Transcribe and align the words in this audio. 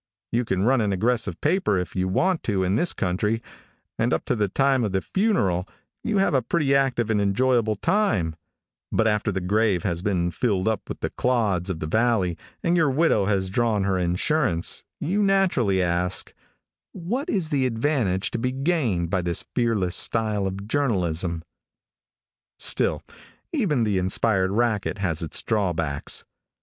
You 0.31 0.45
can 0.45 0.63
run 0.63 0.81
an 0.81 0.91
aggressive 0.91 1.39
paper 1.41 1.77
if 1.77 1.95
you 1.95 2.07
want 2.07 2.41
to 2.45 2.63
in 2.63 2.75
this 2.75 2.91
country, 2.91 3.39
and 3.99 4.11
up 4.13 4.25
to 4.25 4.35
the 4.35 4.47
time 4.47 4.83
of 4.83 4.93
the 4.93 4.99
funeral 5.01 5.69
you 6.03 6.17
have 6.17 6.33
a 6.33 6.41
pretty 6.41 6.73
active 6.73 7.11
and 7.11 7.21
enjoyable 7.21 7.75
time, 7.75 8.35
but 8.91 9.05
after 9.07 9.31
the 9.31 9.39
grave 9.41 9.83
has 9.83 10.01
been 10.01 10.31
filled 10.31 10.67
up 10.67 10.89
with 10.89 11.01
the 11.01 11.11
clods 11.11 11.69
of 11.69 11.79
the 11.81 11.85
valley 11.85 12.35
and 12.63 12.75
your 12.75 12.89
widow 12.89 13.27
has 13.27 13.51
drawn 13.51 13.83
her 13.83 13.99
insurance, 13.99 14.83
you 14.99 15.21
naturally 15.21 15.83
ask, 15.83 16.33
"What 16.93 17.29
is 17.29 17.49
the 17.49 17.67
advantage 17.67 18.31
to 18.31 18.39
be 18.39 18.51
gained 18.51 19.11
by 19.11 19.21
this 19.21 19.45
fearless 19.53 19.95
style 19.95 20.47
of 20.47 20.67
journalism?" 20.67 21.43
Still, 22.57 23.03
even 23.53 23.83
the 23.83 23.99
inspired 23.99 24.49
racket 24.49 24.97
has 24.97 25.21
its 25.21 25.43
drawbacks. 25.43 26.23